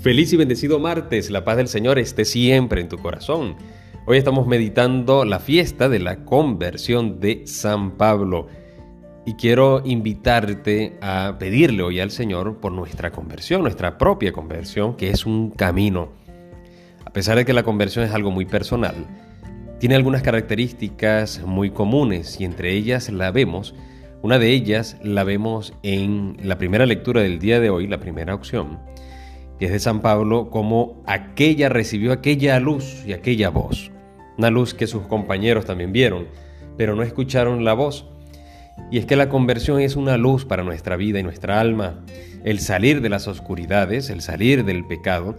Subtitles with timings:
[0.00, 3.56] Feliz y bendecido martes, la paz del Señor esté siempre en tu corazón.
[4.06, 8.46] Hoy estamos meditando la fiesta de la conversión de San Pablo
[9.26, 15.10] y quiero invitarte a pedirle hoy al Señor por nuestra conversión, nuestra propia conversión, que
[15.10, 16.08] es un camino.
[17.04, 19.06] A pesar de que la conversión es algo muy personal,
[19.80, 23.74] tiene algunas características muy comunes y entre ellas la vemos,
[24.22, 28.34] una de ellas la vemos en la primera lectura del día de hoy, la primera
[28.34, 28.78] opción
[29.60, 33.92] que es de San Pablo, como aquella recibió aquella luz y aquella voz.
[34.38, 36.28] Una luz que sus compañeros también vieron,
[36.78, 38.06] pero no escucharon la voz.
[38.90, 42.00] Y es que la conversión es una luz para nuestra vida y nuestra alma.
[42.42, 45.36] El salir de las oscuridades, el salir del pecado,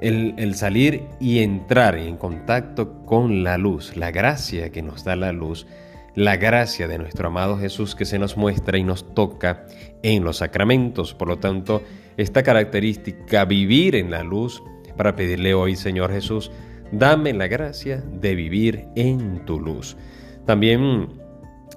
[0.00, 5.14] el, el, salir y entrar en contacto con la luz, la gracia que nos da
[5.14, 5.68] la luz,
[6.14, 9.66] la gracia de nuestro amado Jesús que se nos muestra y nos toca
[10.02, 11.14] en los sacramentos.
[11.14, 11.82] Por lo tanto,
[12.16, 14.62] esta característica, vivir en la luz,
[14.96, 16.50] para pedirle hoy, Señor Jesús,
[16.92, 19.96] dame la gracia de vivir en tu luz.
[20.44, 21.08] También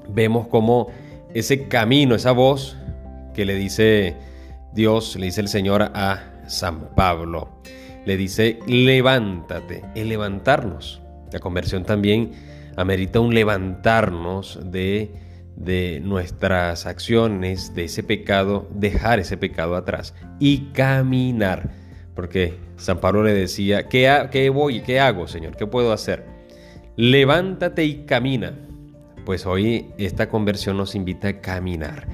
[0.10, 0.88] vemos como
[1.34, 2.78] ese camino, esa voz
[3.34, 4.16] que le dice
[4.74, 7.62] Dios, le dice el Señor a San Pablo,
[8.06, 11.02] le dice, levántate, el levantarnos.
[11.32, 12.32] La conversión también
[12.76, 15.12] amerita un levantarnos de,
[15.56, 21.72] de nuestras acciones, de ese pecado, dejar ese pecado atrás y caminar.
[22.16, 24.82] Porque San Pablo le decía, ¿qué, qué voy?
[24.82, 25.56] ¿Qué hago, Señor?
[25.56, 26.26] ¿Qué puedo hacer?
[26.96, 28.54] Levántate y camina.
[29.26, 32.08] Pues hoy esta conversión nos invita a caminar,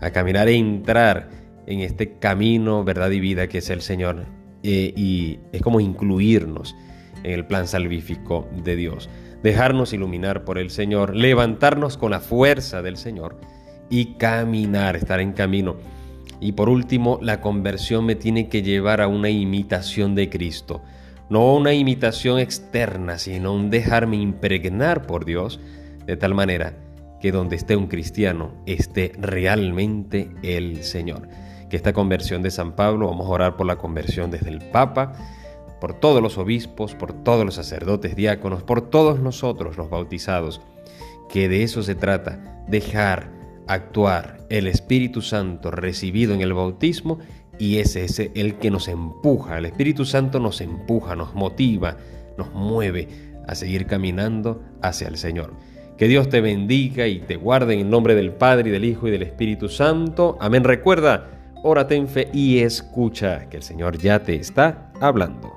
[0.00, 1.28] a caminar e entrar
[1.66, 4.24] en este camino, verdad y vida que es el Señor.
[4.62, 6.74] Eh, y es como incluirnos
[7.22, 9.10] en el plan salvífico de Dios
[9.44, 13.38] dejarnos iluminar por el Señor, levantarnos con la fuerza del Señor
[13.90, 15.76] y caminar, estar en camino.
[16.40, 20.82] Y por último, la conversión me tiene que llevar a una imitación de Cristo.
[21.28, 25.60] No una imitación externa, sino un dejarme impregnar por Dios
[26.06, 26.78] de tal manera
[27.20, 31.28] que donde esté un cristiano esté realmente el Señor.
[31.68, 35.12] Que esta conversión de San Pablo, vamos a orar por la conversión desde el Papa,
[35.84, 40.62] por todos los obispos, por todos los sacerdotes, diáconos, por todos nosotros los bautizados,
[41.28, 43.30] que de eso se trata, dejar
[43.66, 47.18] actuar el Espíritu Santo recibido en el bautismo
[47.58, 51.98] y ese es el que nos empuja, el Espíritu Santo nos empuja, nos motiva,
[52.38, 53.06] nos mueve
[53.46, 55.52] a seguir caminando hacia el Señor.
[55.98, 59.06] Que Dios te bendiga y te guarde en el nombre del Padre y del Hijo
[59.06, 60.38] y del Espíritu Santo.
[60.40, 60.64] Amén.
[60.64, 61.28] Recuerda,
[61.62, 65.53] órate en fe y escucha que el Señor ya te está hablando.